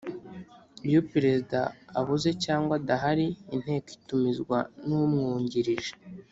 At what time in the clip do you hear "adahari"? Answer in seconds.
2.79-3.27